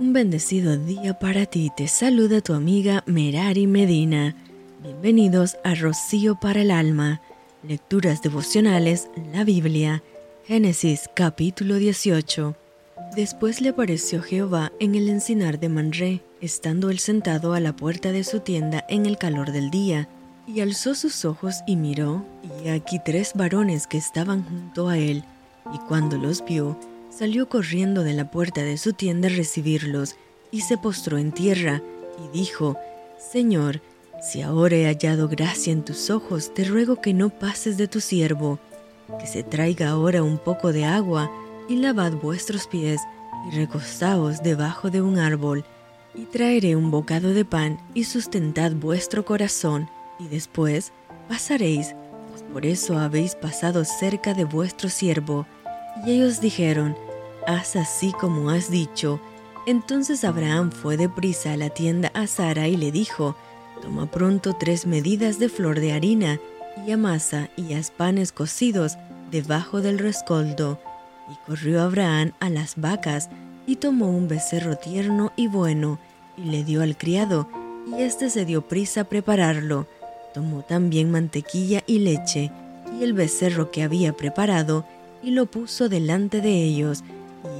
Un 0.00 0.12
bendecido 0.12 0.76
día 0.76 1.20
para 1.20 1.46
ti. 1.46 1.70
Te 1.76 1.86
saluda 1.86 2.40
tu 2.40 2.52
amiga 2.52 3.04
Merari 3.06 3.68
Medina. 3.68 4.34
Bienvenidos 4.82 5.56
a 5.62 5.76
Rocío 5.76 6.34
para 6.34 6.62
el 6.62 6.72
Alma. 6.72 7.20
Lecturas 7.62 8.20
devocionales, 8.20 9.08
la 9.32 9.44
Biblia. 9.44 10.02
Génesis 10.46 11.08
capítulo 11.14 11.76
18. 11.76 12.56
Después 13.14 13.60
le 13.60 13.68
apareció 13.68 14.20
Jehová 14.20 14.72
en 14.80 14.96
el 14.96 15.08
encinar 15.08 15.60
de 15.60 15.68
Manré, 15.68 16.22
estando 16.40 16.90
él 16.90 16.98
sentado 16.98 17.54
a 17.54 17.60
la 17.60 17.76
puerta 17.76 18.10
de 18.10 18.24
su 18.24 18.40
tienda 18.40 18.84
en 18.88 19.06
el 19.06 19.16
calor 19.16 19.52
del 19.52 19.70
día. 19.70 20.08
Y 20.48 20.60
alzó 20.60 20.96
sus 20.96 21.24
ojos 21.24 21.58
y 21.68 21.76
miró, 21.76 22.24
y 22.64 22.68
aquí 22.68 22.98
tres 23.04 23.30
varones 23.36 23.86
que 23.86 23.98
estaban 23.98 24.42
junto 24.42 24.88
a 24.88 24.98
él. 24.98 25.22
Y 25.72 25.78
cuando 25.86 26.18
los 26.18 26.44
vio, 26.44 26.76
salió 27.16 27.48
corriendo 27.48 28.02
de 28.02 28.12
la 28.12 28.30
puerta 28.30 28.62
de 28.62 28.76
su 28.76 28.92
tienda 28.92 29.28
a 29.28 29.30
recibirlos, 29.30 30.16
y 30.50 30.62
se 30.62 30.76
postró 30.76 31.18
en 31.18 31.32
tierra, 31.32 31.82
y 32.18 32.36
dijo, 32.36 32.76
Señor, 33.18 33.80
si 34.20 34.42
ahora 34.42 34.76
he 34.76 34.86
hallado 34.86 35.28
gracia 35.28 35.72
en 35.72 35.84
tus 35.84 36.10
ojos, 36.10 36.52
te 36.54 36.64
ruego 36.64 37.00
que 37.00 37.14
no 37.14 37.30
pases 37.30 37.76
de 37.76 37.88
tu 37.88 38.00
siervo, 38.00 38.58
que 39.20 39.26
se 39.26 39.42
traiga 39.42 39.90
ahora 39.90 40.22
un 40.22 40.38
poco 40.38 40.72
de 40.72 40.84
agua, 40.84 41.30
y 41.68 41.76
lavad 41.76 42.12
vuestros 42.12 42.66
pies, 42.66 43.00
y 43.48 43.56
recostaos 43.56 44.42
debajo 44.42 44.90
de 44.90 45.02
un 45.02 45.18
árbol, 45.18 45.64
y 46.14 46.24
traeré 46.24 46.76
un 46.76 46.90
bocado 46.90 47.30
de 47.30 47.44
pan, 47.44 47.78
y 47.94 48.04
sustentad 48.04 48.72
vuestro 48.72 49.24
corazón, 49.24 49.88
y 50.18 50.28
después 50.28 50.92
pasaréis, 51.28 51.94
pues 52.30 52.42
por 52.42 52.66
eso 52.66 52.98
habéis 52.98 53.34
pasado 53.34 53.84
cerca 53.84 54.34
de 54.34 54.44
vuestro 54.44 54.88
siervo. 54.88 55.46
Y 56.04 56.12
ellos 56.12 56.40
dijeron, 56.40 56.96
haz 57.46 57.76
así 57.76 58.12
como 58.12 58.50
has 58.50 58.70
dicho. 58.70 59.20
Entonces 59.66 60.24
Abraham 60.24 60.70
fue 60.70 60.96
deprisa 60.96 61.52
a 61.52 61.56
la 61.56 61.70
tienda 61.70 62.10
a 62.14 62.26
Sara 62.26 62.68
y 62.68 62.76
le 62.76 62.92
dijo, 62.92 63.36
toma 63.80 64.06
pronto 64.06 64.54
tres 64.58 64.86
medidas 64.86 65.38
de 65.38 65.48
flor 65.48 65.80
de 65.80 65.92
harina, 65.92 66.40
y 66.86 66.90
amasa 66.90 67.48
y 67.56 67.74
haz 67.74 67.90
panes 67.90 68.32
cocidos 68.32 68.98
debajo 69.30 69.80
del 69.80 69.98
rescoldo. 69.98 70.78
Y 71.30 71.46
corrió 71.46 71.82
Abraham 71.82 72.32
a 72.40 72.50
las 72.50 72.74
vacas, 72.76 73.30
y 73.66 73.76
tomó 73.76 74.10
un 74.10 74.28
becerro 74.28 74.76
tierno 74.76 75.32
y 75.36 75.48
bueno, 75.48 75.98
y 76.36 76.42
le 76.42 76.64
dio 76.64 76.82
al 76.82 76.98
criado, 76.98 77.48
y 77.86 78.02
éste 78.02 78.28
se 78.28 78.44
dio 78.44 78.62
prisa 78.62 79.02
a 79.02 79.04
prepararlo. 79.04 79.86
Tomó 80.34 80.62
también 80.62 81.10
mantequilla 81.10 81.82
y 81.86 82.00
leche, 82.00 82.50
y 82.98 83.04
el 83.04 83.14
becerro 83.14 83.70
que 83.70 83.82
había 83.82 84.12
preparado, 84.12 84.84
y 85.22 85.30
lo 85.30 85.46
puso 85.46 85.88
delante 85.88 86.40
de 86.42 86.62
ellos, 86.62 87.02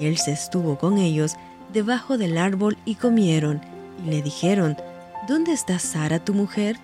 y 0.00 0.06
él 0.06 0.18
se 0.18 0.32
estuvo 0.32 0.78
con 0.78 0.98
ellos 0.98 1.36
debajo 1.72 2.18
del 2.18 2.38
árbol 2.38 2.76
y 2.84 2.94
comieron, 2.94 3.60
y 4.04 4.10
le 4.10 4.22
dijeron, 4.22 4.76
¿Dónde 5.28 5.52
está 5.52 5.78
Sara 5.78 6.18
tu 6.18 6.34
mujer? 6.34 6.76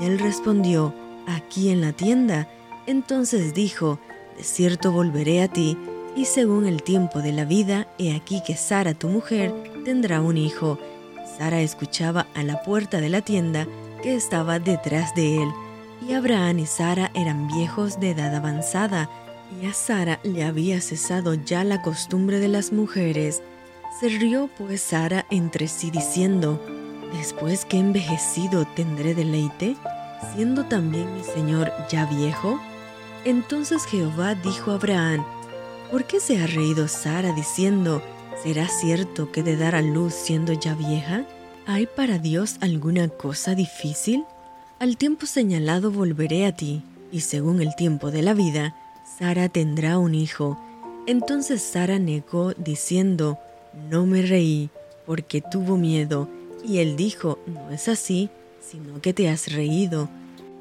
Y 0.00 0.06
él 0.06 0.18
respondió, 0.18 0.92
aquí 1.26 1.70
en 1.70 1.80
la 1.80 1.92
tienda. 1.92 2.48
Entonces 2.86 3.54
dijo, 3.54 3.98
de 4.36 4.44
cierto 4.44 4.92
volveré 4.92 5.42
a 5.42 5.48
ti, 5.48 5.76
y 6.16 6.24
según 6.24 6.66
el 6.66 6.82
tiempo 6.82 7.20
de 7.20 7.32
la 7.32 7.44
vida, 7.44 7.86
he 7.98 8.14
aquí 8.14 8.42
que 8.44 8.56
Sara 8.56 8.94
tu 8.94 9.08
mujer 9.08 9.52
tendrá 9.84 10.20
un 10.20 10.36
hijo. 10.36 10.78
Sara 11.38 11.60
escuchaba 11.60 12.26
a 12.34 12.42
la 12.42 12.62
puerta 12.62 13.00
de 13.00 13.10
la 13.10 13.20
tienda 13.20 13.66
que 14.02 14.14
estaba 14.14 14.58
detrás 14.58 15.14
de 15.14 15.42
él, 15.42 15.48
y 16.06 16.14
Abraham 16.14 16.60
y 16.60 16.66
Sara 16.66 17.10
eran 17.14 17.48
viejos 17.48 18.00
de 18.00 18.10
edad 18.10 18.34
avanzada, 18.34 19.10
y 19.60 19.66
a 19.66 19.72
Sara 19.72 20.20
le 20.22 20.44
había 20.44 20.80
cesado 20.80 21.34
ya 21.34 21.64
la 21.64 21.82
costumbre 21.82 22.38
de 22.38 22.48
las 22.48 22.72
mujeres. 22.72 23.42
Se 24.00 24.08
rió 24.08 24.50
pues 24.58 24.80
Sara 24.80 25.26
entre 25.30 25.68
sí 25.68 25.90
diciendo, 25.90 26.60
Después 27.12 27.64
que 27.64 27.78
envejecido 27.78 28.66
tendré 28.74 29.14
deleite, 29.14 29.76
siendo 30.34 30.64
también 30.64 31.14
mi 31.14 31.22
señor 31.22 31.72
ya 31.88 32.04
viejo. 32.06 32.60
Entonces 33.24 33.84
Jehová 33.86 34.34
dijo 34.34 34.72
a 34.72 34.74
Abraham, 34.74 35.24
¿por 35.90 36.04
qué 36.04 36.20
se 36.20 36.42
ha 36.42 36.46
reído 36.46 36.88
Sara 36.88 37.32
diciendo, 37.32 38.02
¿será 38.42 38.68
cierto 38.68 39.30
que 39.30 39.42
de 39.42 39.56
dar 39.56 39.74
a 39.74 39.82
luz 39.82 40.14
siendo 40.14 40.52
ya 40.52 40.74
vieja? 40.74 41.24
¿Hay 41.66 41.86
para 41.86 42.18
Dios 42.18 42.56
alguna 42.60 43.08
cosa 43.08 43.54
difícil? 43.54 44.24
Al 44.78 44.96
tiempo 44.96 45.26
señalado 45.26 45.90
volveré 45.90 46.46
a 46.46 46.54
ti, 46.54 46.82
y 47.10 47.20
según 47.20 47.62
el 47.62 47.74
tiempo 47.76 48.10
de 48.10 48.22
la 48.22 48.34
vida, 48.34 48.74
Sara 49.06 49.48
tendrá 49.48 49.98
un 49.98 50.14
hijo. 50.14 50.58
Entonces 51.06 51.62
Sara 51.62 51.98
negó 51.98 52.52
diciendo, 52.54 53.38
no 53.88 54.04
me 54.04 54.20
reí, 54.20 54.68
porque 55.06 55.40
tuvo 55.40 55.76
miedo. 55.76 56.28
Y 56.64 56.78
él 56.78 56.96
dijo, 56.96 57.38
no 57.46 57.70
es 57.70 57.88
así, 57.88 58.28
sino 58.60 59.00
que 59.00 59.14
te 59.14 59.28
has 59.28 59.52
reído. 59.52 60.08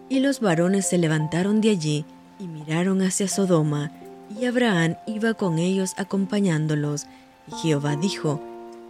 Y 0.09 0.19
los 0.19 0.39
varones 0.39 0.87
se 0.87 0.99
levantaron 0.99 1.59
de 1.59 1.71
allí 1.71 2.05
y 2.39 2.47
miraron 2.47 3.01
hacia 3.01 3.27
Sodoma, 3.27 3.91
y 4.39 4.45
Abraham 4.45 4.95
iba 5.07 5.33
con 5.33 5.57
ellos 5.57 5.93
acompañándolos. 5.97 7.07
Y 7.51 7.55
Jehová 7.55 7.95
dijo, 7.95 8.39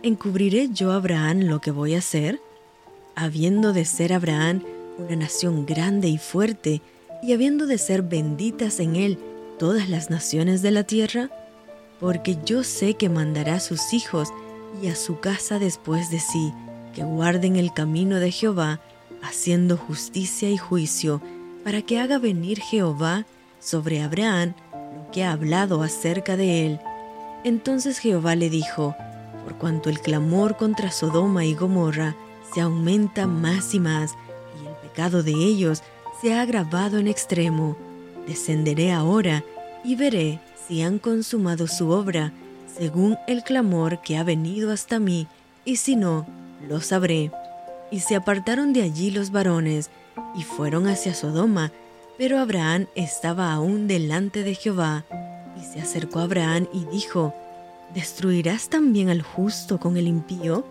¿encubriré 0.04 0.70
yo 0.70 0.92
a 0.92 0.96
Abraham 0.96 1.42
lo 1.44 1.62
que 1.62 1.72
voy 1.72 1.96
a 1.96 2.00
hacer? 2.00 2.42
Habiendo 3.16 3.72
de 3.72 3.86
ser 3.86 4.12
Abraham 4.12 4.64
una 4.98 5.16
nación 5.16 5.66
grande 5.66 6.10
y 6.10 6.18
fuerte, 6.18 6.82
y 7.24 7.32
habiendo 7.34 7.66
de 7.66 7.78
ser 7.78 8.02
benditas 8.02 8.80
en 8.80 8.98
él 8.98 9.18
todas 9.58 9.90
las 9.90 10.10
naciones 10.10 10.62
de 10.62 10.72
la 10.72 10.84
tierra? 10.84 11.30
Porque 12.00 12.38
yo 12.46 12.64
sé 12.64 12.96
que 12.96 13.10
mandará 13.10 13.56
a 13.56 13.60
sus 13.60 13.94
hijos 13.94 14.30
y 14.82 14.88
a 14.88 14.96
su 14.96 15.20
casa 15.20 15.60
después 15.60 16.10
de 16.10 16.20
sí, 16.20 16.54
que 16.94 17.04
guarden 17.04 17.56
el 17.56 17.74
camino 17.74 18.20
de 18.20 18.32
Jehová, 18.32 18.82
haciendo 19.22 19.78
justicia 19.78 20.50
y 20.50 20.58
juicio, 20.58 21.22
para 21.64 21.82
que 21.82 22.00
haga 22.00 22.20
venir 22.20 22.60
Jehová 22.60 23.26
sobre 23.60 24.02
Abraham 24.02 24.54
lo 24.74 25.12
que 25.12 25.24
ha 25.24 25.32
hablado 25.32 25.82
acerca 25.82 26.38
de 26.38 26.66
él. 26.66 26.80
Entonces 27.44 28.00
Jehová 28.00 28.36
le 28.36 28.50
dijo, 28.50 28.96
por 29.44 29.58
cuanto 29.58 29.90
el 29.90 30.00
clamor 30.00 30.58
contra 30.58 30.92
Sodoma 30.92 31.46
y 31.46 31.54
Gomorra 31.54 32.16
se 32.54 32.62
aumenta 32.62 33.28
más 33.28 33.74
y 33.74 33.80
más, 33.80 34.14
y 34.62 34.68
el 34.68 34.76
pecado 34.76 35.24
de 35.24 35.34
ellos 35.34 35.84
se 36.22 36.34
ha 36.34 36.42
agravado 36.42 36.98
en 36.98 37.08
extremo, 37.08 37.78
Descenderé 38.28 38.92
ahora 38.92 39.44
y 39.84 39.96
veré 39.96 40.40
si 40.68 40.82
han 40.82 41.00
consumado 41.00 41.68
su 41.68 41.90
obra 41.90 42.32
según 42.78 43.18
el 43.28 43.44
clamor 43.44 44.02
que 44.02 44.18
ha 44.18 44.24
venido 44.24 44.72
hasta 44.72 45.00
mí, 45.00 45.28
y 45.64 45.78
si 45.78 45.96
no, 45.96 46.26
lo 46.68 46.82
sabré. 46.82 47.32
Y 47.92 48.02
se 48.02 48.16
apartaron 48.16 48.74
de 48.74 48.82
allí 48.82 49.12
los 49.12 49.32
varones, 49.32 49.90
y 50.36 50.44
fueron 50.44 50.88
hacia 50.88 51.14
Sodoma, 51.14 51.72
pero 52.18 52.40
Abraham 52.40 52.88
estaba 52.96 53.54
aún 53.54 53.88
delante 53.88 54.44
de 54.44 54.56
Jehová. 54.56 55.06
Y 55.60 55.64
se 55.64 55.80
acercó 55.80 56.20
a 56.20 56.24
Abraham 56.24 56.68
y 56.74 56.86
dijo, 56.86 57.34
¿Destruirás 57.94 58.70
también 58.70 59.10
al 59.10 59.22
justo 59.22 59.80
con 59.80 59.96
el 59.96 60.08
impío? 60.08 60.66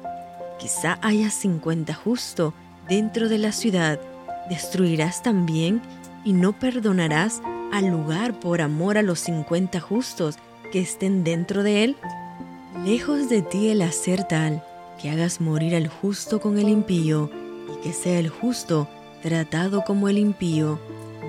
Quizá 0.59 0.99
haya 1.01 1.31
cincuenta 1.31 1.95
justos 1.95 2.53
dentro 2.89 3.29
de 3.29 3.39
la 3.39 3.53
ciudad. 3.53 3.99
¿Destruirás 4.51 5.23
también 5.23 5.81
y 6.25 6.33
no 6.33 6.53
perdonarás 6.53 7.43
al 7.73 7.89
lugar 7.89 8.39
por 8.41 8.61
amor 8.61 8.99
a 8.99 9.03
los 9.03 9.21
cincuenta 9.21 9.81
justos 9.81 10.37
que 10.73 10.81
estén 10.81 11.25
dentro 11.25 11.63
de 11.63 11.85
él? 11.85 11.97
Lejos 12.85 13.29
de 13.29 13.43
ti 13.43 13.69
el 13.69 13.83
hacer 13.83 14.25
tal, 14.25 14.63
que 15.01 15.11
hagas 15.11 15.41
morir 15.41 15.75
al 15.75 15.89
justo 15.89 16.41
con 16.41 16.59
el 16.59 16.69
impío, 16.69 17.31
y 17.73 17.83
que 17.83 17.93
sea 17.93 18.19
el 18.19 18.29
justo 18.29 18.89
tratado 19.23 19.85
como 19.85 20.09
el 20.09 20.19
impío. 20.19 20.79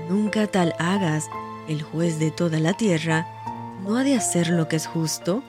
Nunca 0.10 0.48
tal 0.48 0.74
hagas, 0.80 1.28
el 1.68 1.82
juez 1.82 2.20
de 2.20 2.32
toda 2.32 2.60
la 2.60 2.74
tierra, 2.74 3.28
¿no 3.84 3.98
ha 3.98 4.04
de 4.04 4.16
hacer 4.16 4.50
lo 4.50 4.68
que 4.68 4.76
es 4.76 4.88
justo? 4.88 5.44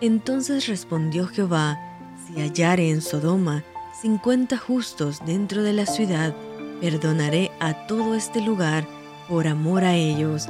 Entonces 0.00 0.66
respondió 0.66 1.26
Jehová, 1.26 1.78
si 2.26 2.40
hallare 2.40 2.90
en 2.90 3.02
Sodoma 3.02 3.62
cincuenta 4.00 4.58
justos 4.58 5.20
dentro 5.24 5.62
de 5.62 5.72
la 5.72 5.86
ciudad, 5.86 6.34
perdonaré 6.82 7.52
a 7.60 7.86
todo 7.86 8.16
este 8.16 8.40
lugar 8.40 8.84
por 9.28 9.46
amor 9.46 9.84
a 9.84 9.94
ellos. 9.94 10.48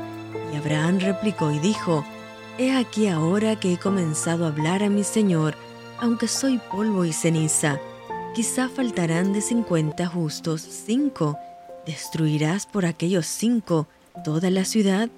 Y 0.50 0.56
Abraham 0.56 0.98
replicó 0.98 1.50
y 1.50 1.58
dijo, 1.58 2.06
He 2.56 2.74
aquí 2.74 3.06
ahora 3.06 3.60
que 3.60 3.74
he 3.74 3.76
comenzado 3.78 4.46
a 4.46 4.48
hablar 4.48 4.82
a 4.82 4.88
mi 4.88 5.04
Señor, 5.04 5.54
aunque 6.00 6.28
soy 6.28 6.58
polvo 6.70 7.04
y 7.04 7.12
ceniza, 7.12 7.78
quizá 8.34 8.70
faltarán 8.70 9.34
de 9.34 9.42
cincuenta 9.42 10.06
justos 10.06 10.62
cinco. 10.62 11.36
¿Destruirás 11.84 12.64
por 12.64 12.86
aquellos 12.86 13.26
cinco 13.26 13.86
toda 14.24 14.48
la 14.48 14.64
ciudad? 14.64 15.10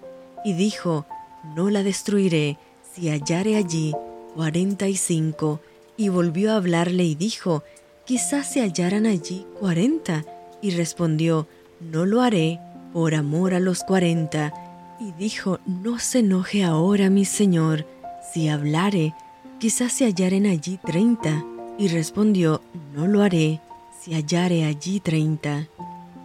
Y 0.44 0.54
dijo, 0.54 1.06
No 1.54 1.70
la 1.70 1.84
destruiré 1.84 2.58
si 2.92 3.08
hallare 3.08 3.56
allí 3.56 3.94
cuarenta 4.34 4.88
y 4.88 4.96
cinco. 4.96 5.60
Y 5.96 6.08
volvió 6.08 6.52
a 6.52 6.56
hablarle 6.56 7.04
y 7.04 7.14
dijo, 7.14 7.62
Quizás 8.04 8.52
se 8.52 8.62
hallaran 8.62 9.06
allí 9.06 9.46
cuarenta 9.60 10.24
y 10.64 10.70
respondió, 10.70 11.46
No 11.78 12.06
lo 12.06 12.22
haré 12.22 12.58
por 12.94 13.14
amor 13.14 13.52
a 13.52 13.60
los 13.60 13.84
cuarenta. 13.84 14.54
Y 14.98 15.12
dijo, 15.12 15.60
No 15.66 15.98
se 15.98 16.20
enoje 16.20 16.64
ahora 16.64 17.10
mi 17.10 17.26
señor, 17.26 17.86
si 18.32 18.48
hablare, 18.48 19.14
quizás 19.58 19.92
se 19.92 20.06
hallaren 20.06 20.46
allí 20.46 20.78
treinta. 20.78 21.44
Y 21.76 21.88
respondió, 21.88 22.62
no 22.94 23.06
lo 23.06 23.20
haré, 23.20 23.60
si 24.00 24.14
hallare 24.14 24.64
allí 24.64 25.00
treinta. 25.00 25.68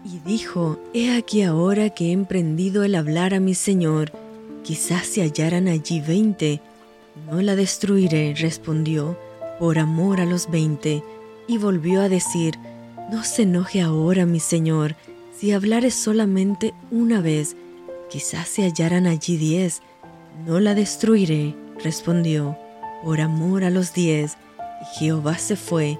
Y 0.05 0.19
dijo, 0.19 0.79
He 0.93 1.17
aquí 1.17 1.41
ahora 1.41 1.89
que 1.89 2.05
he 2.05 2.11
emprendido 2.13 2.85
el 2.85 2.95
hablar 2.95 3.33
a 3.33 3.41
mi 3.41 3.55
señor, 3.55 4.13
quizás 4.63 5.05
se 5.05 5.21
hallaran 5.21 5.67
allí 5.67 5.99
veinte. 5.99 6.61
No 7.29 7.41
la 7.41 7.57
destruiré, 7.57 8.35
respondió, 8.35 9.17
por 9.59 9.79
amor 9.79 10.21
a 10.21 10.25
los 10.25 10.49
veinte. 10.49 11.03
Y 11.45 11.57
volvió 11.57 12.01
a 12.01 12.07
decir, 12.07 12.55
No 13.11 13.23
se 13.23 13.41
enoje 13.41 13.81
ahora 13.81 14.27
mi 14.27 14.39
señor, 14.39 14.95
si 15.35 15.51
hablare 15.51 15.89
solamente 15.89 16.75
una 16.91 17.21
vez, 17.21 17.55
quizás 18.07 18.47
se 18.47 18.61
hallaran 18.61 19.07
allí 19.07 19.35
diez. 19.35 19.81
No 20.45 20.59
la 20.59 20.75
destruiré, 20.75 21.55
respondió, 21.83 22.55
por 23.03 23.19
amor 23.19 23.63
a 23.63 23.71
los 23.71 23.93
diez. 23.93 24.37
Y 24.81 24.99
Jehová 24.99 25.39
se 25.39 25.55
fue, 25.55 25.97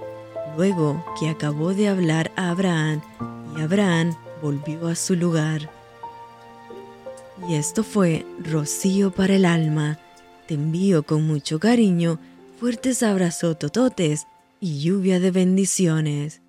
luego 0.56 1.04
que 1.20 1.30
acabó 1.30 1.74
de 1.74 1.88
hablar 1.88 2.32
a 2.36 2.52
Abraham, 2.52 3.02
y 3.58 3.62
Abraham 3.62 4.16
volvió 4.44 4.88
a 4.88 4.96
su 4.96 5.16
lugar. 5.16 5.72
Y 7.48 7.56
esto 7.56 7.84
fue 7.84 8.24
rocío 8.40 9.10
para 9.10 9.34
el 9.36 9.46
alma. 9.46 9.98
Te 10.48 10.54
envío 10.54 11.02
con 11.02 11.26
mucho 11.26 11.60
cariño, 11.60 12.20
fuertes 12.60 13.02
abrazos 13.02 13.58
tototes 13.58 14.28
y 14.60 14.80
lluvia 14.80 15.20
de 15.20 15.32
bendiciones. 15.32 16.42